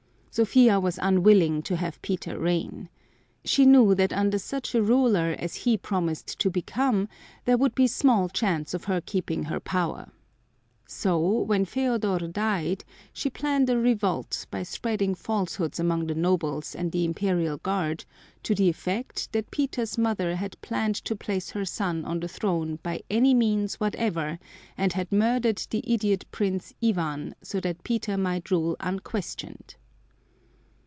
Sophia 0.33 0.79
was 0.79 0.95
most 0.95 1.05
unwilling 1.05 1.61
to 1.61 1.75
have 1.75 2.01
Peter 2.01 2.39
reign. 2.39 2.87
She 3.43 3.65
knew 3.65 3.93
that 3.95 4.13
under 4.13 4.39
such 4.39 4.73
a 4.73 4.81
ruler 4.81 5.35
as 5.37 5.55
he 5.55 5.75
promised 5.75 6.39
to 6.39 6.49
become 6.49 7.09
there 7.43 7.57
would 7.57 7.75
be 7.75 7.85
small 7.85 8.29
chance 8.29 8.73
of 8.73 8.85
her 8.85 9.01
keeping 9.01 9.43
her 9.43 9.59
power. 9.59 10.09
So, 10.87 11.17
when 11.19 11.65
Feodor 11.65 12.31
died, 12.31 12.85
she 13.11 13.29
planned 13.29 13.69
a 13.69 13.77
revolt 13.77 14.47
by 14.49 14.63
spreading 14.63 15.15
falsehoods 15.15 15.81
among 15.81 16.07
the 16.07 16.15
nobles 16.15 16.75
and 16.75 16.93
the 16.93 17.03
Imperial 17.03 17.57
Guard 17.57 18.05
to 18.43 18.55
the 18.55 18.69
effect 18.69 19.33
that 19.33 19.51
Peter's 19.51 19.97
mother 19.97 20.37
had 20.37 20.55
planned 20.61 20.95
to 21.03 21.13
place 21.13 21.49
her 21.49 21.65
son 21.65 22.05
on 22.05 22.21
the 22.21 22.29
throne 22.29 22.79
by 22.81 23.01
any 23.09 23.33
means 23.33 23.81
whatever 23.81 24.39
and 24.77 24.93
had 24.93 25.11
murdered 25.11 25.61
the 25.71 25.83
idiot 25.93 26.23
Prince 26.31 26.73
Ivan 26.81 27.35
so 27.41 27.59
that 27.59 27.83
Peter 27.83 28.15
might 28.17 28.49
rule 28.49 28.77
unquestioned. 28.79 29.75